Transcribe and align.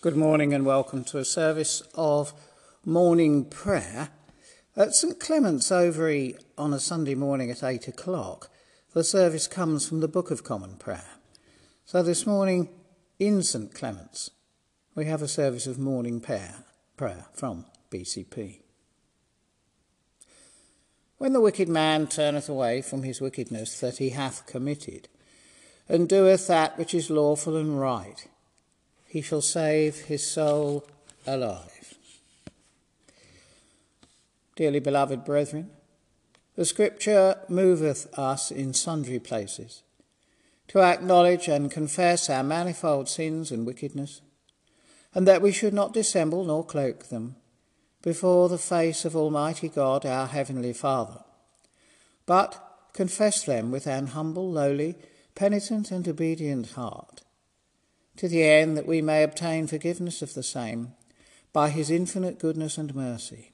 Good 0.00 0.14
morning 0.14 0.54
and 0.54 0.64
welcome 0.64 1.02
to 1.06 1.18
a 1.18 1.24
service 1.24 1.82
of 1.96 2.32
morning 2.84 3.44
prayer 3.44 4.10
at 4.76 4.94
St 4.94 5.18
Clement's 5.18 5.72
Overy 5.72 6.40
on 6.56 6.72
a 6.72 6.78
Sunday 6.78 7.16
morning 7.16 7.50
at 7.50 7.64
8 7.64 7.88
o'clock. 7.88 8.48
The 8.92 9.02
service 9.02 9.48
comes 9.48 9.88
from 9.88 9.98
the 9.98 10.06
Book 10.06 10.30
of 10.30 10.44
Common 10.44 10.76
Prayer. 10.76 11.16
So 11.84 12.04
this 12.04 12.28
morning 12.28 12.68
in 13.18 13.42
St 13.42 13.74
Clement's 13.74 14.30
we 14.94 15.06
have 15.06 15.20
a 15.20 15.26
service 15.26 15.66
of 15.66 15.80
morning 15.80 16.20
prayer, 16.20 16.62
prayer 16.96 17.26
from 17.34 17.64
BCP. 17.90 18.60
When 21.16 21.32
the 21.32 21.40
wicked 21.40 21.68
man 21.68 22.06
turneth 22.06 22.48
away 22.48 22.82
from 22.82 23.02
his 23.02 23.20
wickedness 23.20 23.80
that 23.80 23.98
he 23.98 24.10
hath 24.10 24.46
committed, 24.46 25.08
and 25.88 26.08
doeth 26.08 26.46
that 26.46 26.78
which 26.78 26.94
is 26.94 27.10
lawful 27.10 27.56
and 27.56 27.80
right, 27.80 28.28
he 29.08 29.22
shall 29.22 29.40
save 29.40 29.96
his 30.02 30.24
soul 30.24 30.86
alive. 31.26 31.94
Dearly 34.54 34.80
beloved 34.80 35.24
brethren, 35.24 35.70
the 36.56 36.66
Scripture 36.66 37.36
moveth 37.48 38.06
us 38.18 38.50
in 38.50 38.74
sundry 38.74 39.18
places 39.18 39.82
to 40.68 40.80
acknowledge 40.80 41.48
and 41.48 41.70
confess 41.70 42.28
our 42.28 42.42
manifold 42.44 43.08
sins 43.08 43.50
and 43.50 43.66
wickedness, 43.66 44.20
and 45.14 45.26
that 45.26 45.40
we 45.40 45.52
should 45.52 45.72
not 45.72 45.94
dissemble 45.94 46.44
nor 46.44 46.64
cloak 46.64 47.08
them 47.08 47.36
before 48.02 48.50
the 48.50 48.58
face 48.58 49.06
of 49.06 49.16
Almighty 49.16 49.70
God, 49.70 50.04
our 50.04 50.26
Heavenly 50.26 50.74
Father, 50.74 51.24
but 52.26 52.62
confess 52.92 53.42
them 53.44 53.70
with 53.70 53.86
an 53.86 54.08
humble, 54.08 54.50
lowly, 54.50 54.96
penitent, 55.34 55.90
and 55.90 56.06
obedient 56.06 56.72
heart 56.72 57.22
to 58.18 58.28
the 58.28 58.42
end 58.42 58.76
that 58.76 58.86
we 58.86 59.00
may 59.00 59.22
obtain 59.22 59.66
forgiveness 59.66 60.22
of 60.22 60.34
the 60.34 60.42
same 60.42 60.92
by 61.52 61.70
his 61.70 61.88
infinite 61.88 62.38
goodness 62.38 62.76
and 62.76 62.94
mercy. 62.94 63.52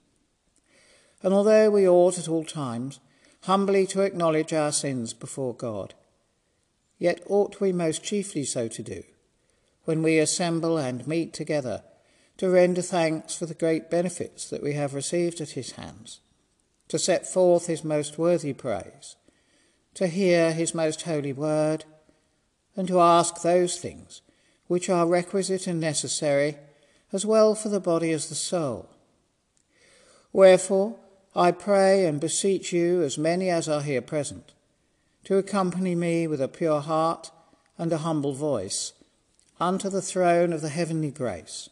And 1.22 1.32
although 1.32 1.70
we 1.70 1.86
ought 1.86 2.18
at 2.18 2.28
all 2.28 2.44
times 2.44 2.98
humbly 3.42 3.86
to 3.86 4.00
acknowledge 4.00 4.54
our 4.54 4.72
sins 4.72 5.12
before 5.12 5.54
God, 5.54 5.92
yet 6.98 7.22
ought 7.28 7.60
we 7.60 7.72
most 7.72 8.02
chiefly 8.02 8.44
so 8.44 8.66
to 8.68 8.82
do 8.82 9.02
when 9.84 10.02
we 10.02 10.18
assemble 10.18 10.78
and 10.78 11.06
meet 11.06 11.34
together 11.34 11.82
to 12.38 12.48
render 12.48 12.82
thanks 12.82 13.36
for 13.36 13.44
the 13.44 13.54
great 13.54 13.90
benefits 13.90 14.48
that 14.48 14.62
we 14.62 14.72
have 14.72 14.94
received 14.94 15.42
at 15.42 15.50
his 15.50 15.72
hands, 15.72 16.20
to 16.88 16.98
set 16.98 17.26
forth 17.26 17.66
his 17.66 17.84
most 17.84 18.16
worthy 18.16 18.54
praise, 18.54 19.16
to 19.92 20.06
hear 20.06 20.52
his 20.52 20.74
most 20.74 21.02
holy 21.02 21.34
word, 21.34 21.84
and 22.74 22.88
to 22.88 22.98
ask 22.98 23.42
those 23.42 23.78
things 23.78 24.22
which 24.66 24.88
are 24.88 25.06
requisite 25.06 25.66
and 25.66 25.80
necessary, 25.80 26.56
as 27.12 27.24
well 27.24 27.54
for 27.54 27.68
the 27.68 27.80
body 27.80 28.10
as 28.12 28.28
the 28.28 28.34
soul. 28.34 28.88
Wherefore, 30.32 30.96
I 31.36 31.50
pray 31.50 32.06
and 32.06 32.20
beseech 32.20 32.72
you, 32.72 33.02
as 33.02 33.18
many 33.18 33.50
as 33.50 33.68
are 33.68 33.82
here 33.82 34.02
present, 34.02 34.52
to 35.24 35.36
accompany 35.36 35.94
me 35.94 36.26
with 36.26 36.40
a 36.40 36.48
pure 36.48 36.80
heart 36.80 37.30
and 37.76 37.92
a 37.92 37.98
humble 37.98 38.34
voice 38.34 38.92
unto 39.60 39.88
the 39.88 40.02
throne 40.02 40.52
of 40.52 40.60
the 40.60 40.68
heavenly 40.68 41.10
grace, 41.10 41.68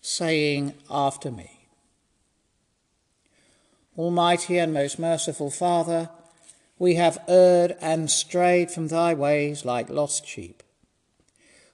saying 0.00 0.74
after 0.90 1.30
me, 1.30 1.60
Almighty 3.98 4.56
and 4.58 4.72
most 4.72 4.98
merciful 4.98 5.50
Father, 5.50 6.08
we 6.78 6.94
have 6.94 7.18
erred 7.28 7.76
and 7.82 8.10
strayed 8.10 8.70
from 8.70 8.88
thy 8.88 9.12
ways 9.12 9.64
like 9.64 9.90
lost 9.90 10.26
sheep. 10.26 10.62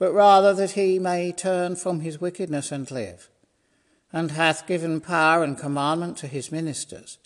but 0.00 0.14
rather 0.14 0.54
that 0.54 0.70
he 0.70 0.98
may 0.98 1.30
turn 1.30 1.76
from 1.76 2.00
his 2.00 2.18
wickedness 2.18 2.72
and 2.72 2.90
live, 2.90 3.28
and 4.10 4.30
hath 4.30 4.66
given 4.66 4.98
power 4.98 5.44
and 5.44 5.58
commandment 5.58 6.16
to 6.16 6.26
his 6.26 6.50
ministers 6.50 7.18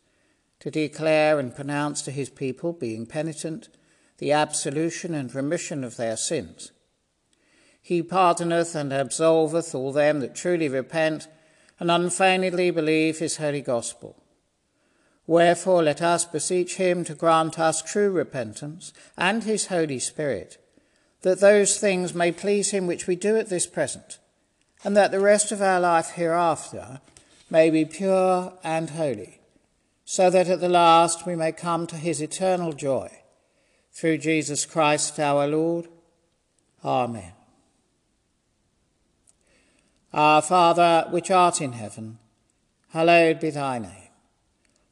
to 0.58 0.72
declare 0.72 1.38
and 1.38 1.54
pronounce 1.54 2.02
to 2.02 2.10
his 2.10 2.28
people, 2.28 2.72
being 2.72 3.06
penitent, 3.06 3.68
the 4.18 4.32
absolution 4.32 5.14
and 5.14 5.36
remission 5.36 5.84
of 5.84 5.96
their 5.96 6.16
sins. 6.16 6.72
He 7.80 8.02
pardoneth 8.02 8.74
and 8.74 8.90
absolveth 8.90 9.72
all 9.72 9.92
them 9.92 10.18
that 10.18 10.34
truly 10.34 10.68
repent 10.68 11.28
and 11.78 11.92
unfeignedly 11.92 12.72
believe 12.72 13.18
his 13.18 13.36
holy 13.36 13.60
gospel. 13.60 14.20
Wherefore 15.28 15.84
let 15.84 16.02
us 16.02 16.24
beseech 16.24 16.74
him 16.74 17.04
to 17.04 17.14
grant 17.14 17.56
us 17.56 17.82
true 17.82 18.10
repentance 18.10 18.92
and 19.16 19.44
his 19.44 19.66
Holy 19.66 20.00
Spirit 20.00 20.58
that 21.24 21.40
those 21.40 21.78
things 21.78 22.14
may 22.14 22.30
please 22.30 22.70
him 22.70 22.86
which 22.86 23.06
we 23.06 23.16
do 23.16 23.34
at 23.38 23.48
this 23.48 23.66
present, 23.66 24.18
and 24.84 24.94
that 24.94 25.10
the 25.10 25.18
rest 25.18 25.50
of 25.50 25.62
our 25.62 25.80
life 25.80 26.10
hereafter 26.10 27.00
may 27.48 27.70
be 27.70 27.82
pure 27.86 28.52
and 28.62 28.90
holy, 28.90 29.40
so 30.04 30.28
that 30.28 30.48
at 30.48 30.60
the 30.60 30.68
last 30.68 31.26
we 31.26 31.34
may 31.34 31.50
come 31.50 31.86
to 31.86 31.96
his 31.96 32.20
eternal 32.20 32.74
joy. 32.74 33.10
Through 33.90 34.18
Jesus 34.18 34.66
Christ 34.66 35.18
our 35.18 35.46
Lord. 35.46 35.88
Amen. 36.84 37.32
Our 40.12 40.42
Father, 40.42 41.06
which 41.10 41.30
art 41.30 41.62
in 41.62 41.72
heaven, 41.72 42.18
hallowed 42.90 43.40
be 43.40 43.48
thy 43.48 43.78
name. 43.78 44.10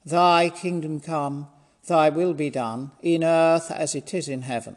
Thy 0.06 0.48
kingdom 0.48 0.98
come, 0.98 1.48
thy 1.86 2.08
will 2.08 2.32
be 2.32 2.48
done, 2.48 2.92
in 3.02 3.22
earth 3.22 3.70
as 3.70 3.94
it 3.94 4.14
is 4.14 4.30
in 4.30 4.42
heaven. 4.42 4.76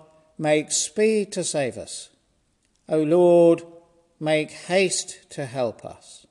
make 0.41 0.71
speed 0.71 1.31
to 1.31 1.43
save 1.43 1.77
us. 1.77 2.09
O 2.89 3.03
Lord, 3.03 3.61
make 4.19 4.49
haste 4.49 5.29
to 5.29 5.45
help 5.45 5.85
us. 5.85 6.25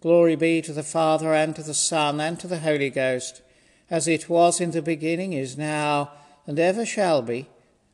Glory 0.00 0.36
be 0.36 0.62
to 0.62 0.72
the 0.72 0.84
Father, 0.84 1.34
and 1.34 1.56
to 1.56 1.62
the 1.64 1.74
Son, 1.74 2.20
and 2.20 2.38
to 2.38 2.46
the 2.46 2.60
Holy 2.60 2.88
Ghost, 2.88 3.42
as 3.90 4.06
it 4.06 4.28
was 4.28 4.60
in 4.60 4.70
the 4.70 4.80
beginning, 4.80 5.32
is 5.32 5.58
now, 5.58 6.12
and 6.46 6.56
ever 6.60 6.86
shall 6.86 7.20
be, 7.20 7.48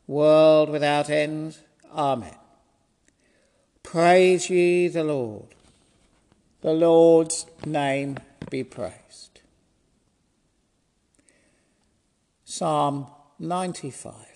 world 0.06 0.68
without 0.68 1.08
end. 1.08 1.56
Amen. 1.94 2.36
Praise 3.82 4.50
ye 4.50 4.86
the 4.88 5.02
Lord. 5.02 5.54
The 6.60 6.74
Lord's 6.74 7.46
name 7.64 8.18
be 8.50 8.64
praised. 8.64 9.40
Psalm 12.44 13.06
95. 13.38 14.35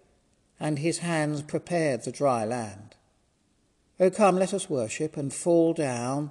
and 0.61 0.77
his 0.77 0.99
hands 0.99 1.41
prepared 1.41 2.03
the 2.03 2.11
dry 2.11 2.45
land. 2.45 2.95
O 3.99 4.11
come, 4.11 4.37
let 4.37 4.53
us 4.53 4.69
worship 4.69 5.17
and 5.17 5.33
fall 5.33 5.73
down 5.73 6.29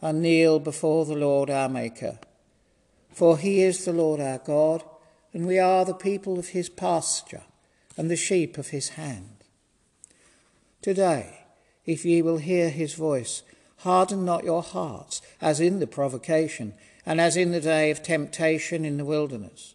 and 0.00 0.22
kneel 0.22 0.58
before 0.58 1.04
the 1.04 1.14
Lord 1.14 1.50
our 1.50 1.68
Maker. 1.68 2.18
For 3.12 3.36
he 3.36 3.62
is 3.62 3.84
the 3.84 3.92
Lord 3.92 4.18
our 4.18 4.38
God, 4.38 4.82
and 5.34 5.46
we 5.46 5.58
are 5.58 5.84
the 5.84 5.94
people 5.94 6.38
of 6.38 6.48
his 6.48 6.70
pasture 6.70 7.42
and 7.98 8.10
the 8.10 8.16
sheep 8.16 8.56
of 8.56 8.68
his 8.68 8.90
hand. 8.90 9.44
Today, 10.80 11.40
if 11.84 12.06
ye 12.06 12.22
will 12.22 12.38
hear 12.38 12.70
his 12.70 12.94
voice, 12.94 13.42
harden 13.78 14.24
not 14.24 14.44
your 14.44 14.62
hearts, 14.62 15.20
as 15.42 15.60
in 15.60 15.80
the 15.80 15.86
provocation, 15.86 16.72
and 17.04 17.20
as 17.20 17.36
in 17.36 17.52
the 17.52 17.60
day 17.60 17.90
of 17.90 18.02
temptation 18.02 18.86
in 18.86 18.96
the 18.96 19.04
wilderness. 19.04 19.74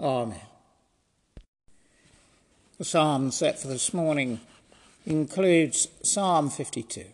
Amen. 0.00 0.40
The 2.78 2.84
psalm 2.84 3.32
set 3.32 3.58
for 3.58 3.66
this 3.66 3.92
morning 3.92 4.40
includes 5.04 5.88
Psalm 6.02 6.50
52. 6.50 7.04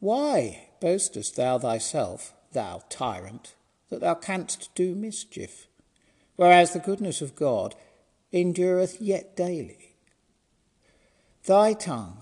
Why 0.00 0.68
boastest 0.82 1.36
thou 1.36 1.58
thyself, 1.58 2.34
thou 2.52 2.82
tyrant, 2.90 3.54
that 3.88 4.02
thou 4.02 4.14
canst 4.14 4.68
do 4.74 4.94
mischief, 4.94 5.66
whereas 6.36 6.74
the 6.74 6.78
goodness 6.78 7.22
of 7.22 7.36
God 7.36 7.74
endureth 8.30 9.00
yet 9.00 9.34
daily? 9.34 9.94
Thy 11.46 11.72
tongue 11.72 12.18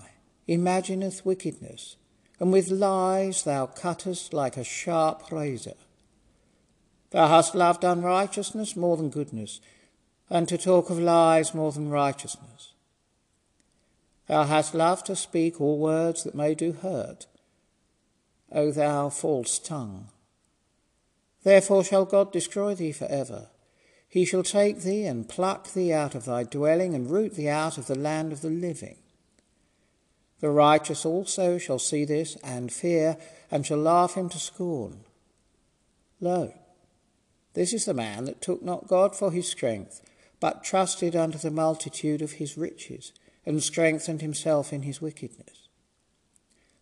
imagineth 0.47 1.25
wickedness, 1.25 1.97
and 2.39 2.53
with 2.53 2.71
lies 2.71 3.43
thou 3.43 3.65
cuttest 3.65 4.33
like 4.33 4.55
a 4.55 4.63
sharp 4.63 5.29
razor. 5.29 5.75
Thou 7.11 7.27
hast 7.27 7.55
loved 7.55 7.83
unrighteousness 7.83 8.75
more 8.75 8.97
than 8.97 9.09
goodness, 9.09 9.59
and 10.29 10.47
to 10.47 10.57
talk 10.57 10.89
of 10.89 10.97
lies 10.97 11.53
more 11.53 11.71
than 11.71 11.89
righteousness. 11.89 12.73
Thou 14.27 14.43
hast 14.43 14.73
loved 14.73 15.07
to 15.07 15.15
speak 15.15 15.59
all 15.59 15.77
words 15.77 16.23
that 16.23 16.35
may 16.35 16.55
do 16.55 16.71
hurt, 16.71 17.27
O 18.51 18.71
thou 18.71 19.09
false 19.09 19.59
tongue. 19.59 20.07
Therefore 21.43 21.83
shall 21.83 22.05
God 22.05 22.31
destroy 22.31 22.75
thee 22.75 22.91
for 22.91 23.05
ever. 23.05 23.47
He 24.07 24.25
shall 24.25 24.43
take 24.43 24.81
thee 24.81 25.05
and 25.05 25.27
pluck 25.27 25.73
thee 25.73 25.91
out 25.91 26.15
of 26.15 26.25
thy 26.25 26.43
dwelling 26.43 26.93
and 26.93 27.09
root 27.09 27.35
thee 27.35 27.49
out 27.49 27.77
of 27.77 27.87
the 27.87 27.97
land 27.97 28.31
of 28.31 28.41
the 28.41 28.49
living. 28.49 28.97
The 30.39 30.49
righteous 30.49 31.05
also 31.05 31.57
shall 31.57 31.79
see 31.79 32.03
this 32.05 32.35
and 32.43 32.71
fear, 32.71 33.17
and 33.49 33.65
shall 33.65 33.77
laugh 33.77 34.15
him 34.15 34.29
to 34.29 34.39
scorn. 34.39 35.01
Lo, 36.19 36.53
this 37.53 37.73
is 37.73 37.85
the 37.85 37.93
man 37.93 38.25
that 38.25 38.41
took 38.41 38.61
not 38.61 38.87
God 38.87 39.15
for 39.15 39.31
his 39.31 39.47
strength, 39.47 40.01
but 40.39 40.63
trusted 40.63 41.15
unto 41.15 41.37
the 41.37 41.51
multitude 41.51 42.21
of 42.21 42.33
his 42.33 42.57
riches, 42.57 43.11
and 43.45 43.61
strengthened 43.61 44.21
himself 44.21 44.71
in 44.71 44.83
his 44.83 45.01
wickedness. 45.01 45.67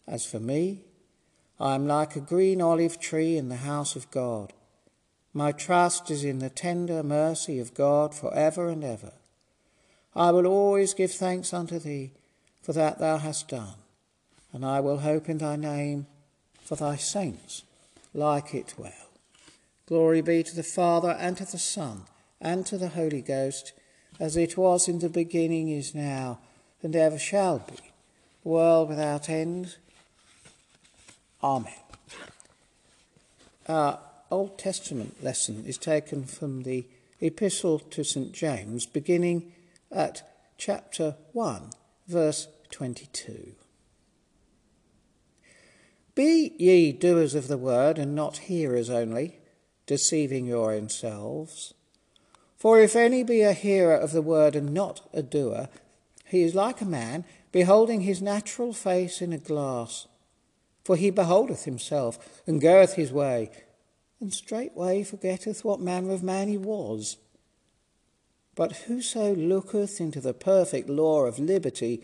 As 0.08 0.26
for 0.26 0.40
me, 0.40 0.82
I 1.60 1.76
am 1.76 1.88
like 1.88 2.16
a 2.16 2.22
green 2.22 2.62
olive 2.62 3.00
tree 3.00 3.38
in 3.38 3.50
the 3.50 3.58
house 3.58 3.96
of 3.96 4.12
God. 4.12 4.54
My 5.34 5.52
trust 5.52 6.10
is 6.10 6.24
in 6.24 6.40
the 6.40 6.50
tender 6.50 7.04
mercy 7.04 7.60
of 7.60 7.74
God 7.74 8.16
for 8.16 8.34
ever 8.34 8.70
and 8.70 8.84
ever. 8.84 9.14
I 10.16 10.32
will 10.32 10.48
always 10.48 10.94
give 10.94 11.12
thanks 11.12 11.54
unto 11.54 11.80
thee 11.80 12.12
for 12.62 12.74
that 12.74 13.00
thou 13.00 13.18
hast 13.18 13.48
done, 13.50 13.76
and 14.52 14.66
I 14.66 14.80
will 14.80 15.00
hope 15.00 15.30
in 15.30 15.38
thy 15.38 15.56
name 15.56 16.08
for 16.62 16.76
thy 16.76 16.96
saints 16.96 17.64
like 18.14 18.54
it 18.54 18.74
well. 18.78 19.09
Glory 19.90 20.22
be 20.22 20.44
to 20.44 20.56
the 20.56 20.62
Father, 20.62 21.18
and 21.20 21.36
to 21.38 21.46
the 21.46 21.58
Son, 21.58 22.04
and 22.40 22.64
to 22.68 22.78
the 22.78 22.90
Holy 22.90 23.24
Ghost, 23.24 23.74
as 24.20 24.38
it 24.38 24.56
was 24.56 24.88
in 24.88 25.00
the 25.00 25.10
beginning, 25.10 25.70
is 25.70 25.96
now, 25.96 26.38
and 26.84 26.96
ever 26.96 27.18
shall 27.18 27.58
be, 27.58 27.92
world 28.44 28.90
without 28.90 29.30
end. 29.30 29.78
Amen. 31.44 31.74
Our 33.68 33.98
Old 34.30 34.60
Testament 34.60 35.24
lesson 35.24 35.64
is 35.66 35.80
taken 35.80 36.24
from 36.26 36.62
the 36.62 36.86
Epistle 37.20 37.80
to 37.80 38.04
St. 38.04 38.32
James, 38.32 38.86
beginning 38.86 39.54
at 39.92 40.22
chapter 40.60 41.16
1, 41.34 41.72
verse 42.08 42.48
22. 42.70 43.54
Be 46.14 46.54
ye 46.60 46.92
doers 46.92 47.34
of 47.34 47.48
the 47.48 47.58
word, 47.58 47.98
and 47.98 48.14
not 48.14 48.38
hearers 48.38 48.92
only, 48.92 49.39
deceiving 49.90 50.46
your 50.46 50.72
own 50.72 50.88
selves. 50.88 51.74
For 52.58 52.80
if 52.80 52.96
any 52.96 53.24
be 53.24 53.42
a 53.42 53.54
hearer 53.54 53.96
of 53.96 54.12
the 54.12 54.22
word 54.22 54.56
and 54.56 54.72
not 54.72 55.02
a 55.12 55.24
doer, 55.24 55.68
he 56.28 56.44
is 56.44 56.54
like 56.54 56.80
a 56.80 56.86
man 56.86 57.26
beholding 57.52 58.02
his 58.02 58.22
natural 58.22 58.72
face 58.72 59.20
in 59.20 59.34
a 59.34 59.40
glass. 59.40 60.08
For 60.84 60.96
he 60.96 61.10
beholdeth 61.10 61.66
himself, 61.66 62.42
and 62.46 62.62
goeth 62.62 62.94
his 62.94 63.12
way, 63.12 63.50
and 64.20 64.32
straightway 64.32 65.04
forgetteth 65.04 65.66
what 65.66 65.80
manner 65.80 66.12
of 66.12 66.22
man 66.22 66.50
he 66.50 66.58
was. 66.58 67.18
But 68.54 68.84
whoso 68.86 69.34
looketh 69.34 70.00
into 70.00 70.22
the 70.22 70.36
perfect 70.36 70.88
law 70.88 71.26
of 71.26 71.40
liberty, 71.40 72.04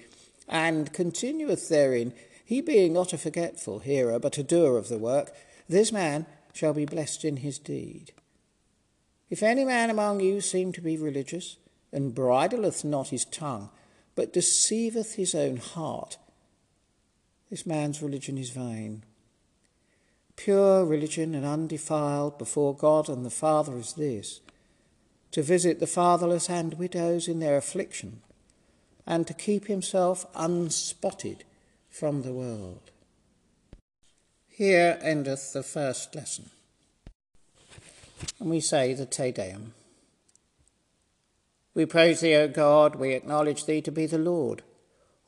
and 0.49 0.91
continueth 0.91 1.69
therein, 1.69 2.13
he 2.43 2.61
being 2.61 2.93
not 2.93 3.13
a 3.13 3.19
forgetful 3.19 3.79
hearer, 3.79 4.17
but 4.17 4.39
a 4.39 4.43
doer 4.43 4.75
of 4.75 4.89
the 4.89 4.97
work, 4.97 5.31
this 5.69 5.91
man 5.91 6.25
shall 6.55 6.73
be 6.73 6.85
blessed 6.85 7.25
in 7.25 7.37
his 7.37 7.59
deed. 7.59 8.13
If 9.29 9.43
any 9.43 9.65
man 9.65 9.89
among 9.89 10.21
you 10.21 10.39
seem 10.39 10.71
to 10.73 10.81
be 10.81 10.97
religious, 10.97 11.57
and 11.91 12.15
bridleth 12.15 12.85
not 12.85 13.09
his 13.09 13.25
tongue, 13.25 13.69
but 14.15 14.31
deceiveth 14.31 15.15
his 15.15 15.35
own 15.35 15.57
heart, 15.57 16.17
this 17.49 17.65
man's 17.65 18.01
religion 18.01 18.37
is 18.37 18.51
vain. 18.51 19.03
Pure 20.37 20.85
religion 20.85 21.35
and 21.35 21.45
undefiled 21.45 22.37
before 22.37 22.75
God 22.75 23.09
and 23.09 23.25
the 23.25 23.29
Father 23.29 23.77
is 23.77 23.93
this 23.93 24.39
to 25.31 25.43
visit 25.43 25.81
the 25.81 25.87
fatherless 25.87 26.49
and 26.49 26.75
widows 26.75 27.27
in 27.27 27.39
their 27.39 27.57
affliction, 27.57 28.21
and 29.05 29.27
to 29.27 29.33
keep 29.33 29.67
himself 29.67 30.25
unspotted 30.33 31.43
from 31.89 32.21
the 32.21 32.31
world. 32.31 32.91
Here 34.57 34.97
endeth 35.01 35.51
the 35.51 35.63
first 35.63 36.15
lesson. 36.15 36.49
And 38.39 38.49
we 38.49 38.61
say 38.61 38.93
the 38.93 39.05
Te 39.05 39.33
Deum. 39.33 39.73
We 41.73 41.85
praise 41.85 42.21
thee, 42.21 42.35
O 42.35 42.47
God, 42.47 42.95
we 42.95 43.11
acknowledge 43.11 43.65
thee 43.65 43.81
to 43.81 43.91
be 43.91 44.05
the 44.05 44.17
Lord. 44.17 44.61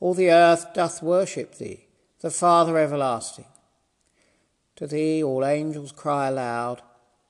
All 0.00 0.14
the 0.14 0.30
earth 0.30 0.72
doth 0.72 1.02
worship 1.02 1.56
thee 1.56 1.84
the 2.20 2.30
Father 2.30 2.78
everlasting. 2.78 3.44
To 4.76 4.86
thee 4.86 5.22
all 5.22 5.44
angels 5.44 5.92
cry 5.92 6.28
aloud, 6.28 6.80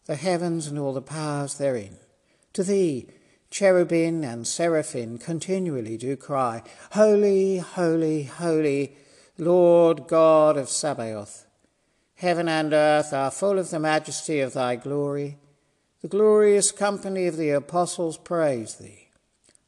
the 0.07 0.15
heavens 0.15 0.69
and 0.69 0.79
all 0.79 0.93
the 0.93 1.03
powers 1.03 1.59
therein. 1.59 1.97
To 2.53 2.63
thee 2.63 3.09
cherubim 3.51 4.23
and 4.23 4.47
seraphim 4.47 5.19
continually 5.19 5.97
do 5.97 6.17
cry, 6.17 6.63
Holy, 6.93 7.59
holy, 7.59 8.23
holy, 8.23 8.97
Lord 9.37 10.07
God 10.07 10.57
of 10.57 10.69
Sabaoth. 10.69 11.48
Heaven 12.19 12.49
and 12.49 12.73
earth 12.73 13.13
are 13.13 13.33
full 13.33 13.59
of 13.59 13.71
the 13.71 13.81
majesty 13.81 14.39
of 14.39 14.53
thy 14.53 14.77
glory. 14.77 15.39
The 16.03 16.09
glorious 16.09 16.71
company 16.71 17.27
of 17.27 17.37
the 17.37 17.51
apostles 17.51 18.17
praise 18.17 18.77
thee. 18.77 19.09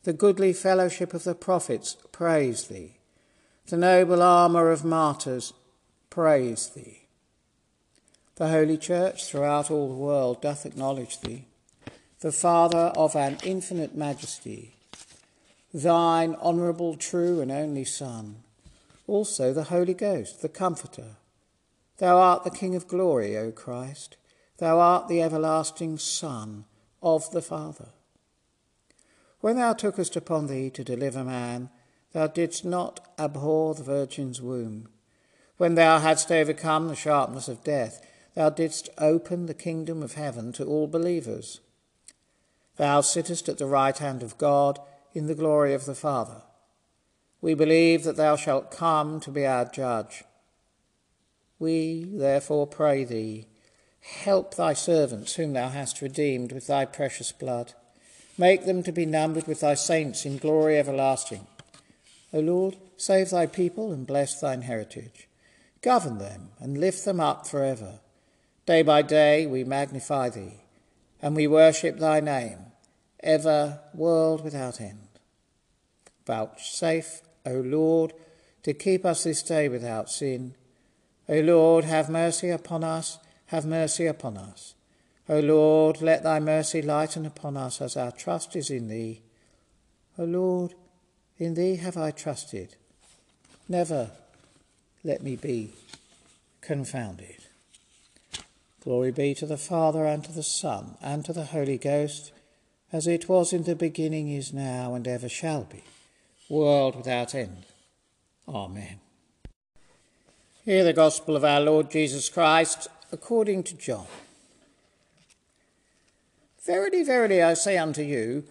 The 0.04 0.12
goodly 0.12 0.52
fellowship 0.52 1.12
of 1.12 1.25
the 1.25 1.35
prophets 1.35 1.97
praise 2.12 2.69
thee 2.69 3.00
the 3.71 3.76
noble 3.76 4.21
armour 4.21 4.73
of 4.73 4.85
martyrs 4.85 5.52
praise 6.11 6.71
thee. 6.71 7.02
The 8.35 8.49
Holy 8.49 8.76
Church 8.76 9.26
throughout 9.26 9.71
all 9.71 9.88
the 9.88 9.95
world 9.95 10.42
doth 10.42 10.66
acknowledge 10.66 11.21
thee, 11.21 11.45
the 12.19 12.33
Father 12.33 12.92
of 12.97 13.14
an 13.14 13.38
infinite 13.45 13.95
majesty, 13.95 14.75
thine 15.73 16.35
honourable, 16.42 16.97
true, 16.97 17.40
and 17.40 17.52
only 17.52 17.85
Son, 17.85 18.42
also 19.07 19.52
the 19.52 19.64
Holy 19.64 19.95
Ghost, 19.95 20.42
the 20.42 20.49
Comforter. 20.49 21.16
Thou 22.00 22.16
art 22.16 22.45
the 22.45 22.50
King 22.50 22.75
of 22.75 22.88
glory, 22.88 23.37
O 23.37 23.52
Christ. 23.52 24.16
Thou 24.57 24.78
art 24.78 25.09
the 25.09 25.21
everlasting 25.21 25.99
Son 25.99 26.64
of 27.02 27.30
the 27.30 27.42
Father. 27.42 27.90
When 29.40 29.57
thou 29.57 29.75
tookest 29.75 30.16
upon 30.16 30.47
thee 30.47 30.71
to 30.71 30.83
deliver 30.83 31.23
man, 31.23 31.69
thou 32.12 32.26
didst 32.26 32.64
not 32.64 33.07
abhor 33.19 33.75
the 33.75 33.83
Virgin's 33.83 34.40
womb. 34.40 34.88
When 35.59 35.75
thou 35.75 35.99
hadst 35.99 36.33
overcome 36.33 36.88
the 36.88 36.97
sharpness 36.97 37.49
of 37.49 37.62
death, 37.64 38.00
thou 38.35 38.49
didst 38.49 38.88
open 38.97 39.45
the 39.45 39.52
kingdom 39.52 40.02
of 40.02 40.14
heaven 40.14 40.52
to 40.52 40.64
all 40.64 40.87
believers. 40.87 41.61
Thou 42.78 43.02
sittest 43.02 43.47
at 43.47 43.59
the 43.59 43.66
right 43.66 43.99
hand 43.99 44.23
of 44.23 44.38
God 44.38 44.78
in 45.12 45.26
the 45.26 45.35
glory 45.35 45.75
of 45.75 45.85
the 45.85 45.95
Father. 45.95 46.45
We 47.42 47.52
believe 47.52 48.04
that 48.04 48.16
thou 48.16 48.37
shalt 48.37 48.71
come 48.71 49.21
to 49.21 49.30
be 49.30 49.45
our 49.45 49.66
judge. 49.66 50.25
We 51.61 52.05
therefore 52.05 52.67
pray 52.67 53.05
thee, 53.05 53.47
help 54.00 54.55
thy 54.55 54.73
servants 54.73 55.35
whom 55.35 55.52
thou 55.52 55.69
hast 55.69 56.02
redeemed 56.02 56.50
with 56.50 56.67
thy 56.67 56.87
precious 56.87 57.31
blood. 57.31 57.75
Make 58.38 58.64
them 58.64 58.83
to 58.85 58.93
be 58.93 59.05
numbered 59.05 59.47
with 59.47 59.61
thy 59.61 59.75
saints 59.75 60.25
in 60.25 60.38
glory 60.38 60.79
everlasting. 60.79 61.47
O 62.33 62.40
Lord, 62.40 62.76
save 62.97 63.31
thy 63.31 63.47
people 63.47 63.93
and 63.93 64.07
bless 64.07 64.40
thine 64.40 64.62
heritage. 64.62 65.29
Govern 65.83 66.19
them 66.19 66.49
and 66.59 66.79
lift 66.79 67.05
them 67.05 67.21
up 67.21 67.47
for 67.47 67.62
ever. 67.62 68.00
Day 68.64 68.83
by 68.83 69.02
day 69.02 69.47
we 69.47 69.62
magnify 69.64 70.31
thee, 70.31 70.62
and 71.21 71.37
we 71.37 71.47
worship 71.47 71.99
thy 71.99 72.21
name, 72.21 72.59
ever, 73.23 73.81
world 73.95 74.43
without 74.43 74.81
end. 74.81 75.09
Vouchsafe, 76.26 77.21
O 77.45 77.52
Lord, 77.52 78.14
to 78.62 78.73
keep 78.73 79.05
us 79.05 79.25
this 79.25 79.43
day 79.43 79.69
without 79.69 80.09
sin. 80.09 80.55
O 81.31 81.39
Lord, 81.39 81.85
have 81.85 82.11
mercy 82.11 82.51
upon 82.51 82.83
us, 82.83 83.19
have 83.47 83.65
mercy 83.65 84.07
upon 84.07 84.37
us. 84.37 84.75
O 85.29 85.39
Lord, 85.39 86.03
let 86.03 86.25
thy 86.25 86.41
mercy 86.41 86.83
lighten 86.83 87.25
upon 87.25 87.57
us 87.57 87.81
as 87.81 87.97
our 87.97 88.11
trust 88.11 88.57
is 88.57 88.69
in 88.69 88.89
thee. 88.89 89.23
O 90.19 90.25
Lord, 90.25 90.75
in 91.39 91.55
thee 91.55 91.77
have 91.77 91.97
I 91.97 92.11
trusted. 92.11 92.75
Never 93.69 94.11
let 95.05 95.23
me 95.23 95.37
be 95.37 95.71
confounded. 96.61 97.45
Glory 98.83 99.13
be 99.13 99.33
to 99.35 99.47
the 99.47 99.57
Father, 99.57 100.07
and 100.07 100.25
to 100.25 100.33
the 100.33 100.43
Son, 100.43 100.97
and 101.01 101.25
to 101.25 101.33
the 101.33 101.45
Holy 101.45 101.79
Ghost, 101.79 102.33
as 102.93 103.07
it 103.07 103.29
was 103.29 103.53
in 103.53 103.63
the 103.63 103.77
beginning, 103.77 104.31
is 104.33 104.53
now, 104.53 104.95
and 104.95 105.07
ever 105.07 105.29
shall 105.29 105.63
be, 105.63 105.85
world 106.49 106.97
without 106.97 107.37
end. 107.37 107.67
Amen. 108.49 108.99
Hear 110.67 110.85
the 110.85 110.93
Gospel 110.93 111.37
of 111.37 111.45
our 111.45 111.61
Lord 111.61 111.90
Jesus 111.90 112.29
Christ 112.29 112.88
according 113.11 113.62
to 113.62 113.75
John. 113.75 114.07
Verily, 116.67 117.02
verily, 117.02 117.43
I 117.43 117.55
say 117.55 117.79
unto 117.79 118.02
you, 118.02 118.45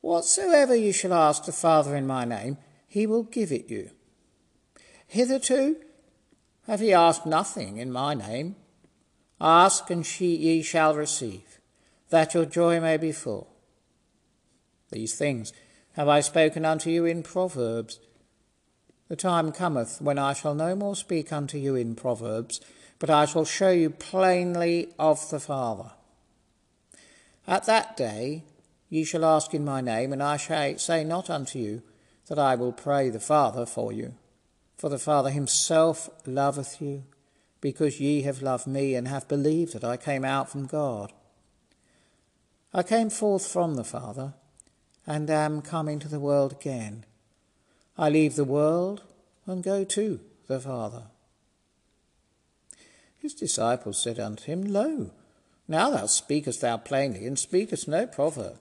whatsoever 0.00 0.74
you 0.74 0.94
shall 0.94 1.12
ask 1.12 1.44
the 1.44 1.52
Father 1.52 1.94
in 1.94 2.06
my 2.06 2.24
name, 2.24 2.56
he 2.88 3.06
will 3.06 3.24
give 3.24 3.52
it 3.52 3.68
you. 3.68 3.90
Hitherto 5.06 5.76
have 6.66 6.80
ye 6.80 6.94
asked 6.94 7.26
nothing 7.26 7.76
in 7.76 7.92
my 7.92 8.14
name. 8.14 8.56
Ask, 9.38 9.90
and 9.90 10.20
ye 10.20 10.62
shall 10.62 10.94
receive, 10.94 11.60
that 12.08 12.32
your 12.32 12.46
joy 12.46 12.80
may 12.80 12.96
be 12.96 13.12
full. 13.12 13.54
These 14.90 15.16
things 15.16 15.52
have 15.96 16.08
I 16.08 16.20
spoken 16.20 16.64
unto 16.64 16.88
you 16.88 17.04
in 17.04 17.22
Proverbs. 17.22 18.00
The 19.12 19.16
time 19.16 19.52
cometh 19.52 20.00
when 20.00 20.18
I 20.18 20.32
shall 20.32 20.54
no 20.54 20.74
more 20.74 20.96
speak 20.96 21.34
unto 21.34 21.58
you 21.58 21.74
in 21.74 21.94
Proverbs, 21.94 22.62
but 22.98 23.10
I 23.10 23.26
shall 23.26 23.44
show 23.44 23.68
you 23.68 23.90
plainly 23.90 24.94
of 24.98 25.28
the 25.28 25.38
Father. 25.38 25.90
At 27.46 27.66
that 27.66 27.94
day 27.94 28.42
ye 28.88 29.04
shall 29.04 29.26
ask 29.26 29.52
in 29.52 29.66
my 29.66 29.82
name, 29.82 30.14
and 30.14 30.22
I 30.22 30.38
shall 30.38 30.78
say 30.78 31.04
not 31.04 31.28
unto 31.28 31.58
you 31.58 31.82
that 32.28 32.38
I 32.38 32.54
will 32.54 32.72
pray 32.72 33.10
the 33.10 33.20
Father 33.20 33.66
for 33.66 33.92
you. 33.92 34.14
For 34.78 34.88
the 34.88 34.98
Father 34.98 35.28
himself 35.28 36.08
loveth 36.24 36.80
you, 36.80 37.04
because 37.60 38.00
ye 38.00 38.22
have 38.22 38.40
loved 38.40 38.66
me, 38.66 38.94
and 38.94 39.08
have 39.08 39.28
believed 39.28 39.74
that 39.74 39.84
I 39.84 39.98
came 39.98 40.24
out 40.24 40.48
from 40.48 40.64
God. 40.64 41.12
I 42.72 42.82
came 42.82 43.10
forth 43.10 43.46
from 43.46 43.74
the 43.74 43.84
Father, 43.84 44.32
and 45.06 45.28
am 45.28 45.60
come 45.60 45.86
into 45.86 46.08
the 46.08 46.18
world 46.18 46.52
again. 46.52 47.04
I 47.96 48.08
leave 48.08 48.36
the 48.36 48.44
world 48.44 49.02
and 49.46 49.62
go 49.62 49.84
to 49.84 50.20
the 50.46 50.60
Father. 50.60 51.04
His 53.18 53.34
disciples 53.34 54.02
said 54.02 54.18
unto 54.18 54.44
him, 54.44 54.64
Lo, 54.64 55.10
now 55.68 55.90
thou 55.90 56.06
speakest 56.06 56.60
thou 56.60 56.76
plainly, 56.76 57.26
and 57.26 57.38
speakest 57.38 57.86
no 57.86 58.06
proverb. 58.06 58.60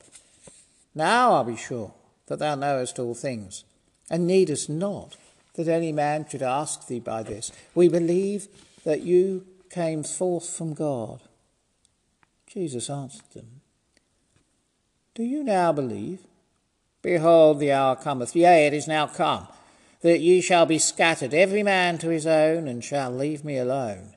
Now 0.94 1.32
are 1.34 1.44
we 1.44 1.56
sure 1.56 1.94
that 2.28 2.40
thou 2.40 2.56
knowest 2.56 3.00
all 3.00 3.16
things, 3.16 3.64
and 4.10 4.28
needest 4.28 4.70
not 4.70 5.18
that 5.56 5.68
any 5.68 5.92
man 5.92 6.26
should 6.30 6.44
ask 6.44 6.88
thee 6.88 7.00
by 7.00 7.24
this. 7.24 7.52
We 7.74 7.90
believe 7.90 8.48
that 8.84 9.02
you 9.02 9.46
came 9.70 10.04
forth 10.04 10.50
from 10.50 10.74
God. 10.74 11.22
Jesus 12.48 12.90
answered 12.90 13.30
them, 13.34 13.62
Do 15.16 15.24
you 15.24 15.44
now 15.44 15.72
believe? 15.72 16.20
Behold, 17.02 17.60
the 17.60 17.72
hour 17.72 17.96
cometh, 17.96 18.36
yea, 18.36 18.68
it 18.68 18.74
is 18.74 18.88
now 18.88 19.08
come, 19.08 19.48
that 20.02 20.20
ye 20.20 20.42
shall 20.42 20.66
be 20.66 20.78
scattered, 20.78 21.34
every 21.34 21.64
man 21.64 21.98
to 21.98 22.10
his 22.10 22.28
own, 22.28 22.68
and 22.68 22.84
shall 22.84 23.12
leave 23.12 23.44
me 23.44 23.58
alone. 23.58 24.14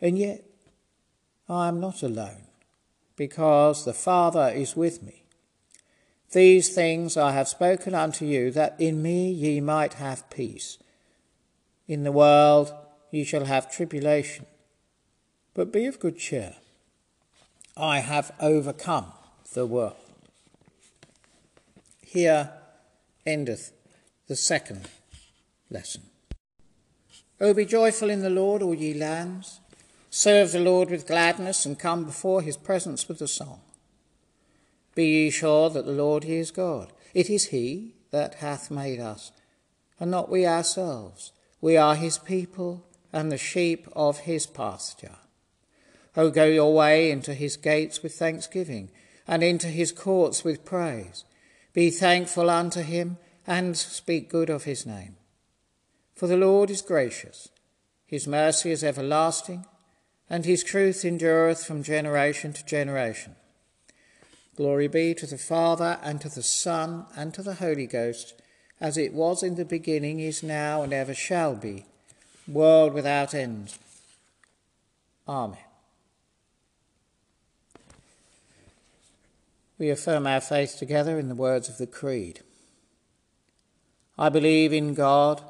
And 0.00 0.16
yet 0.18 0.44
I 1.48 1.68
am 1.68 1.80
not 1.80 2.02
alone, 2.02 2.44
because 3.16 3.84
the 3.84 3.92
Father 3.92 4.48
is 4.48 4.76
with 4.76 5.02
me. 5.02 5.24
These 6.32 6.68
things 6.68 7.16
I 7.16 7.32
have 7.32 7.48
spoken 7.48 7.94
unto 7.94 8.24
you, 8.24 8.52
that 8.52 8.76
in 8.78 9.02
me 9.02 9.32
ye 9.32 9.60
might 9.60 9.94
have 9.94 10.30
peace. 10.30 10.78
In 11.88 12.04
the 12.04 12.12
world 12.12 12.72
ye 13.10 13.24
shall 13.24 13.46
have 13.46 13.70
tribulation, 13.70 14.46
but 15.54 15.72
be 15.72 15.86
of 15.86 15.98
good 15.98 16.16
cheer. 16.16 16.54
I 17.76 17.98
have 17.98 18.30
overcome 18.38 19.12
the 19.52 19.66
world. 19.66 19.96
Here 22.12 22.50
endeth 23.24 23.70
the 24.26 24.34
second 24.34 24.88
lesson. 25.70 26.02
O 27.40 27.54
be 27.54 27.64
joyful 27.64 28.10
in 28.10 28.22
the 28.22 28.28
Lord, 28.28 28.62
all 28.62 28.74
ye 28.74 28.94
lands. 28.94 29.60
Serve 30.10 30.50
the 30.50 30.58
Lord 30.58 30.90
with 30.90 31.06
gladness 31.06 31.64
and 31.64 31.78
come 31.78 32.04
before 32.04 32.42
his 32.42 32.56
presence 32.56 33.06
with 33.06 33.22
a 33.22 33.28
song. 33.28 33.60
Be 34.96 35.04
ye 35.04 35.30
sure 35.30 35.70
that 35.70 35.86
the 35.86 35.92
Lord 35.92 36.24
he 36.24 36.34
is 36.34 36.50
God. 36.50 36.92
It 37.14 37.30
is 37.30 37.50
he 37.50 37.94
that 38.10 38.34
hath 38.34 38.72
made 38.72 38.98
us, 38.98 39.30
and 40.00 40.10
not 40.10 40.28
we 40.28 40.44
ourselves. 40.44 41.30
We 41.60 41.76
are 41.76 41.94
his 41.94 42.18
people 42.18 42.84
and 43.12 43.30
the 43.30 43.38
sheep 43.38 43.86
of 43.94 44.18
his 44.18 44.46
pasture. 44.46 45.18
O 46.16 46.30
go 46.30 46.46
your 46.46 46.74
way 46.74 47.12
into 47.12 47.34
his 47.34 47.56
gates 47.56 48.02
with 48.02 48.14
thanksgiving, 48.14 48.90
and 49.28 49.44
into 49.44 49.68
his 49.68 49.92
courts 49.92 50.42
with 50.42 50.64
praise. 50.64 51.22
Be 51.72 51.90
thankful 51.90 52.50
unto 52.50 52.82
him, 52.82 53.18
and 53.46 53.76
speak 53.76 54.28
good 54.28 54.50
of 54.50 54.64
his 54.64 54.86
name. 54.86 55.16
For 56.14 56.26
the 56.26 56.36
Lord 56.36 56.70
is 56.70 56.82
gracious, 56.82 57.48
his 58.06 58.26
mercy 58.26 58.70
is 58.70 58.84
everlasting 58.84 59.64
and 60.30 60.46
his 60.46 60.62
truth 60.62 61.04
endureth 61.04 61.64
from 61.64 61.82
generation 61.82 62.52
to 62.52 62.64
generation. 62.64 63.34
Glory 64.56 64.86
be 64.86 65.12
to 65.14 65.26
the 65.26 65.38
Father, 65.38 65.98
and 66.02 66.20
to 66.20 66.28
the 66.28 66.42
Son, 66.42 67.06
and 67.16 67.34
to 67.34 67.42
the 67.42 67.54
Holy 67.54 67.86
Ghost, 67.86 68.34
as 68.80 68.96
it 68.96 69.12
was 69.12 69.42
in 69.42 69.56
the 69.56 69.64
beginning, 69.64 70.20
is 70.20 70.42
now, 70.42 70.82
and 70.82 70.92
ever 70.92 71.14
shall 71.14 71.56
be, 71.56 71.84
world 72.46 72.94
without 72.94 73.34
end. 73.34 73.74
Amen. 75.26 75.58
We 79.80 79.90
affirm 79.90 80.28
our 80.28 80.40
faith 80.40 80.76
together 80.78 81.18
in 81.18 81.28
the 81.28 81.34
words 81.34 81.68
of 81.68 81.78
the 81.78 81.86
Creed. 81.88 82.40
I 84.16 84.28
believe 84.28 84.72
in 84.72 84.94
God, 84.94 85.42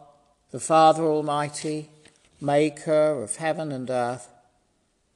the 0.53 0.61
Father 0.61 1.03
Almighty, 1.03 1.91
maker 2.41 3.23
of 3.23 3.37
heaven 3.37 3.73
and 3.73 3.91
earth 3.91 4.29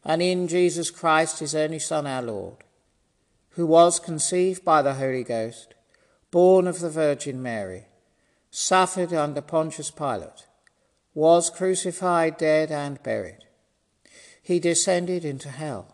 and 0.05 0.21
in 0.21 0.49
Jesus 0.49 0.91
Christ, 0.91 1.39
his 1.39 1.55
only 1.55 1.79
Son, 1.79 2.07
our 2.07 2.23
Lord, 2.23 2.57
who 3.51 3.67
was 3.67 3.99
conceived 3.99 4.65
by 4.65 4.83
the 4.83 4.95
Holy 4.95 5.25
Ghost, 5.25 5.75
born 6.31 6.67
of 6.67 6.81
the 6.81 6.91
Virgin 6.91 7.41
Mary, 7.43 7.87
suffered 8.51 9.13
under 9.13 9.41
Pontius 9.41 9.91
Pilate, 9.91 10.47
was 11.15 11.49
crucified, 11.49 12.37
dead, 12.37 12.71
and 12.71 13.03
buried. 13.03 13.45
He 14.43 14.59
descended 14.59 15.25
into 15.25 15.49
hell. 15.49 15.94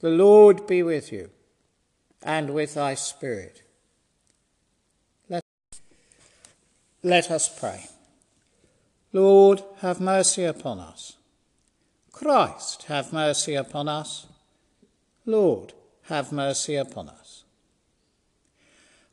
The 0.00 0.10
Lord 0.10 0.66
be 0.66 0.82
with 0.82 1.12
you 1.12 1.30
and 2.22 2.50
with 2.50 2.74
thy 2.74 2.94
spirit. 2.94 3.62
Let, 5.28 5.42
let 7.02 7.30
us 7.30 7.48
pray. 7.48 7.86
Lord, 9.12 9.62
have 9.80 10.00
mercy 10.00 10.44
upon 10.44 10.78
us. 10.78 11.16
Christ, 12.12 12.84
have 12.84 13.12
mercy 13.12 13.54
upon 13.54 13.88
us. 13.88 14.26
Lord, 15.24 15.72
have 16.04 16.32
mercy 16.32 16.76
upon 16.76 17.08
us. 17.08 17.44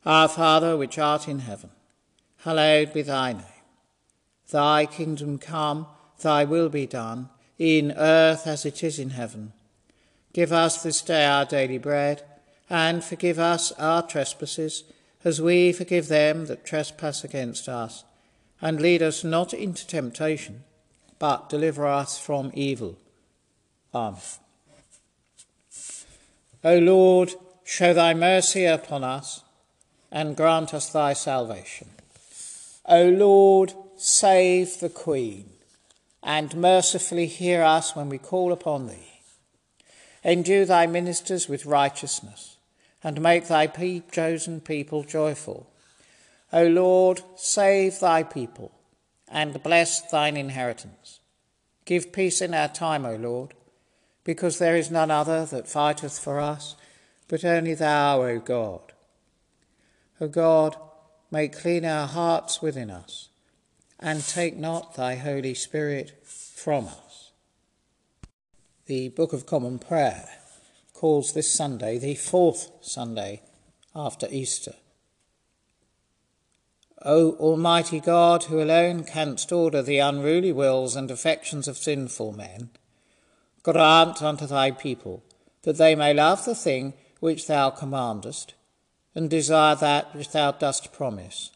Our 0.06 0.28
Father, 0.28 0.78
which 0.78 1.00
art 1.00 1.28
in 1.28 1.40
heaven, 1.40 1.72
hallowed 2.38 2.94
be 2.94 3.02
thy 3.02 3.34
name. 3.34 3.44
Thy 4.52 4.86
kingdom 4.86 5.40
come, 5.40 5.88
thy 6.22 6.44
will 6.44 6.70
be 6.70 6.86
done, 6.86 7.30
in 7.58 7.92
earth 7.92 8.46
as 8.46 8.66
it 8.66 8.84
is 8.84 9.00
in 9.00 9.12
heaven. 9.12 9.54
Give 10.36 10.52
us 10.52 10.84
this 10.84 11.02
day 11.02 11.26
our 11.26 11.46
daily 11.46 11.78
bread, 11.78 12.22
and 12.70 13.02
forgive 13.02 13.40
us 13.40 13.72
our 13.80 14.02
trespasses, 14.02 14.84
as 15.24 15.42
we 15.42 15.72
forgive 15.72 16.10
them 16.10 16.48
that 16.48 16.66
trespass 16.66 17.24
against 17.24 17.70
us. 17.70 18.04
And 18.60 18.82
lead 18.82 19.02
us 19.02 19.24
not 19.24 19.54
into 19.54 19.88
temptation, 19.88 20.66
but 21.20 21.48
deliver 21.48 21.88
us 21.88 22.20
from 22.20 22.52
evil. 22.54 22.98
Amen. 23.94 24.20
O 26.66 26.80
Lord, 26.80 27.32
show 27.64 27.94
thy 27.94 28.14
mercy 28.14 28.66
upon 28.66 29.06
us, 29.06 29.42
and 30.12 30.36
grant 30.36 30.74
us 30.74 30.90
thy 30.90 31.14
salvation. 31.14 31.92
O 32.86 33.08
Lord, 33.08 33.74
save 33.96 34.82
the 34.82 34.90
Queen, 34.90 35.52
and 36.22 36.58
mercifully 36.58 37.28
hear 37.28 37.64
us 37.64 37.96
when 37.96 38.10
we 38.10 38.18
call 38.18 38.52
upon 38.52 38.88
thee. 38.88 39.15
Endue 40.26 40.66
thy 40.66 40.88
ministers 40.88 41.48
with 41.48 41.68
righteousness, 41.68 42.58
and 43.04 43.22
make 43.22 43.48
thy 43.48 43.68
chosen 44.12 44.60
people 44.60 45.04
joyful. 45.04 45.70
O 46.52 46.66
Lord, 46.66 47.22
save 47.36 48.00
thy 48.00 48.24
people, 48.24 48.72
and 49.30 49.62
bless 49.62 50.02
thine 50.02 50.36
inheritance. 50.36 51.20
Give 51.86 52.12
peace 52.12 52.42
in 52.42 52.56
our 52.56 52.68
time, 52.68 53.06
O 53.06 53.16
Lord, 53.16 53.54
because 54.24 54.58
there 54.58 54.76
is 54.76 54.90
none 54.90 55.12
other 55.12 55.46
that 55.46 55.68
fighteth 55.68 56.18
for 56.18 56.40
us, 56.40 56.76
but 57.28 57.46
only 57.46 57.76
thou, 57.76 58.24
O 58.24 58.40
God. 58.40 58.94
O 60.20 60.28
God, 60.28 60.76
make 61.30 61.56
clean 61.56 61.86
our 61.86 62.08
hearts 62.08 62.64
within 62.64 62.90
us 62.90 63.30
and 64.00 64.24
take 64.24 64.58
not 64.58 64.96
thy 64.96 65.16
Holy 65.16 65.54
Spirit 65.54 66.14
from 66.24 66.88
us. 66.88 67.05
The 68.88 69.10
Book 69.10 69.34
of 69.34 69.48
Common 69.48 69.80
Prayer 69.80 70.30
calls 70.94 71.34
this 71.34 71.52
Sunday 71.52 71.98
the 71.98 72.14
fourth 72.14 72.70
Sunday 72.82 73.42
after 73.96 74.28
Easter. 74.30 74.76
O 77.02 77.32
Almighty 77.38 78.00
God, 78.00 78.44
who 78.44 78.62
alone 78.62 79.04
canst 79.04 79.52
order 79.52 79.82
the 79.82 79.98
unruly 79.98 80.52
wills 80.52 80.96
and 80.96 81.10
affections 81.10 81.68
of 81.68 81.80
sinful 81.80 82.34
men, 82.34 82.70
grant 83.64 84.22
unto 84.22 84.46
thy 84.46 84.70
people 84.70 85.24
that 85.64 85.78
they 85.78 85.96
may 85.96 86.14
love 86.14 86.46
the 86.46 86.54
thing 86.54 86.94
which 87.22 87.48
thou 87.48 87.72
commandest, 87.72 88.54
and 89.16 89.32
desire 89.32 89.74
that 89.74 90.16
which 90.16 90.30
thou 90.30 90.52
dost 90.52 90.94
promise 90.94 91.50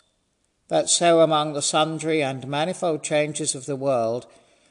that 0.68 0.90
so 0.90 1.22
among 1.22 1.54
the 1.54 1.62
sundry 1.62 2.24
and 2.24 2.48
manifold 2.48 3.04
changes 3.04 3.54
of 3.54 3.68
the 3.68 3.76
world 3.76 4.26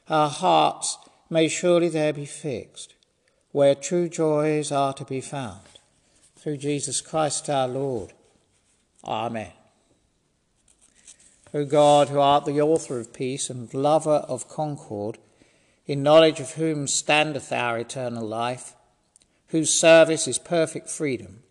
our 0.08 0.30
hearts 0.30 0.98
may 1.30 1.48
surely 1.48 1.88
there 1.88 2.12
be 2.12 2.26
fixed, 2.26 2.94
where 3.52 3.74
true 3.74 4.08
joys 4.08 4.72
are 4.72 4.92
to 4.94 5.04
be 5.04 5.20
found. 5.20 5.60
Through 6.36 6.58
Jesus 6.58 7.00
Christ 7.00 7.50
our 7.50 7.68
Lord. 7.68 8.12
Amen. 9.04 9.52
O 11.54 11.64
God, 11.64 12.08
who 12.08 12.20
art 12.20 12.44
the 12.44 12.60
author 12.60 12.98
of 12.98 13.12
peace 13.12 13.48
and 13.50 13.72
lover 13.72 14.24
of 14.28 14.48
concord, 14.48 15.18
in 15.86 16.02
knowledge 16.02 16.40
of 16.40 16.52
whom 16.52 16.86
standeth 16.86 17.50
our 17.52 17.78
eternal 17.78 18.26
life, 18.26 18.74
whose 19.48 19.72
service 19.72 20.28
is 20.28 20.38
perfect 20.38 20.90
freedom, 20.90 21.42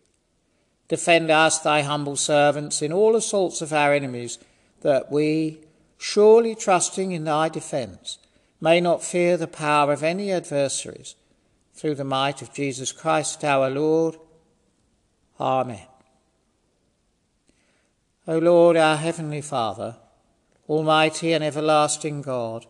Defend 0.88 1.30
us, 1.30 1.60
thy 1.60 1.82
humble 1.82 2.16
servants, 2.16 2.82
in 2.82 2.94
all 2.94 3.16
assaults 3.16 3.62
of 3.62 3.74
our 3.74 3.94
enemies, 3.94 4.40
that 4.82 5.12
we, 5.12 5.60
surely 5.98 6.56
trusting 6.56 7.12
in 7.12 7.26
thy 7.26 7.50
defence, 7.50 8.20
may 8.60 8.82
not 8.82 9.04
fear 9.04 9.38
the 9.38 9.48
power 9.48 9.94
of 9.94 10.04
any 10.04 10.32
adversaries, 10.32 11.16
through 11.74 11.96
the 11.96 12.04
might 12.04 12.42
of 12.42 12.54
Jesus 12.54 12.92
Christ 12.92 13.44
our 13.44 13.70
Lord. 13.70 14.18
Amen. 15.40 15.86
O 18.28 18.40
Lord, 18.40 18.76
our 18.76 18.98
heavenly 18.98 19.42
Father, 19.42 19.96
Almighty 20.68 21.34
and 21.34 21.44
everlasting 21.44 22.22
God, 22.22 22.66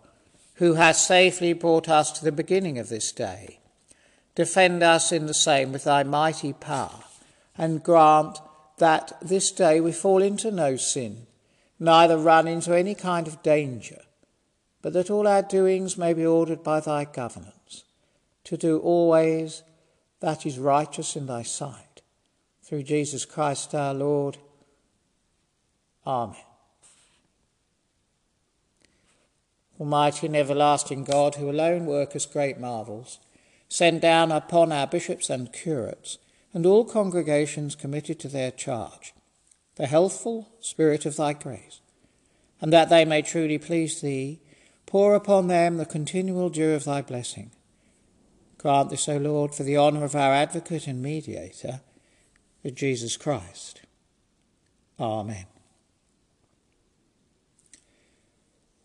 who 0.56 0.74
hast 0.74 1.08
safely 1.08 1.54
brought 1.54 1.88
us 1.88 2.12
to 2.12 2.24
the 2.24 2.32
beginning 2.32 2.78
of 2.78 2.90
this 2.90 3.12
day, 3.12 3.60
defend 4.36 4.84
us 4.84 5.12
in 5.12 5.26
the 5.26 5.34
same 5.34 5.72
with 5.72 5.86
thy 5.86 6.04
mighty 6.04 6.54
power 6.54 7.04
and 7.58 7.84
grant 7.84 8.40
that 8.78 9.18
this 9.22 9.52
day 9.52 9.80
we 9.80 9.92
fall 9.92 10.22
into 10.22 10.52
no 10.52 10.76
sin, 10.76 11.26
neither 11.80 12.18
run 12.18 12.48
into 12.48 12.76
any 12.76 12.94
kind 12.94 13.28
of 13.28 13.42
danger, 13.42 14.02
but 14.82 14.94
that 14.94 15.10
all 15.10 15.28
our 15.28 15.42
doings 15.42 15.98
may 15.98 16.14
be 16.14 16.26
ordered 16.26 16.64
by 16.64 16.80
thy 16.80 17.06
governance, 17.06 17.84
to 18.44 18.58
do 18.58 18.80
always 18.80 19.64
that 20.20 20.46
is 20.46 20.58
righteous 20.58 21.16
in 21.16 21.26
thy 21.26 21.44
sight. 21.44 22.02
Through 22.64 22.84
Jesus 22.84 23.26
Christ 23.26 23.74
our 23.74 23.94
Lord. 23.94 24.38
Amen. 26.06 26.36
Almighty 29.80 30.28
and 30.28 30.36
everlasting 30.36 31.04
God, 31.04 31.36
who 31.36 31.50
alone 31.50 31.86
worketh 31.86 32.32
great 32.34 32.60
marvels, 32.60 33.20
send 33.70 34.02
down 34.02 34.32
upon 34.32 34.72
our 34.72 34.88
bishops 34.88 35.30
and 35.30 35.54
curates 35.54 36.18
and 36.54 36.66
all 36.66 36.84
congregations 36.84 37.76
committed 37.76 38.20
to 38.20 38.28
their 38.28 38.52
charge, 38.52 39.14
the 39.76 39.86
healthful 39.86 40.50
spirit 40.60 41.06
of 41.06 41.16
thy 41.16 41.34
grace, 41.34 41.82
and 42.60 42.74
that 42.74 42.90
they 42.90 43.06
may 43.06 43.22
truly 43.22 43.60
please 43.60 44.02
thee, 44.02 44.40
pour 44.88 45.14
upon 45.14 45.48
them 45.48 45.78
the 45.78 45.86
continual 45.86 46.50
dew 46.50 46.72
of 46.72 46.86
thy 46.86 47.04
blessing. 47.04 47.52
Grant 48.58 48.90
this, 48.90 49.08
O 49.08 49.18
Lord, 49.18 49.54
for 49.54 49.62
the 49.62 49.78
honour 49.78 50.04
of 50.04 50.16
our 50.16 50.34
advocate 50.34 50.88
and 50.88 51.04
mediator, 51.04 51.82
Jesus 52.74 53.16
Christ. 53.16 53.82
Amen. 55.00 55.46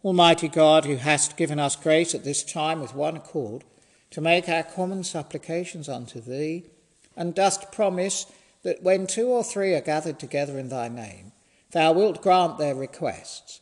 Almighty 0.05 0.49
God, 0.49 0.85
who 0.85 0.97
hast 0.97 1.37
given 1.37 1.59
us 1.59 1.77
grace 1.77 2.15
at 2.15 2.25
this 2.25 2.45
time 2.45 2.81
with 2.81 2.95
one 2.95 3.17
accord 3.17 3.65
to 4.11 4.21
make 4.21 4.49
our 4.49 4.63
common 4.63 5.05
supplications 5.05 5.89
unto 5.89 6.21
thee, 6.21 6.65
and 7.17 7.35
dost 7.35 7.73
promise 7.73 8.27
that 8.63 8.83
when 8.83 9.07
two 9.07 9.29
or 9.29 9.43
three 9.43 9.75
are 9.75 9.81
gathered 9.81 10.19
together 10.19 10.59
in 10.59 10.69
thy 10.69 10.89
name, 10.89 11.33
thou 11.71 11.93
wilt 11.93 12.21
grant 12.21 12.59
their 12.59 12.75
requests. 12.75 13.62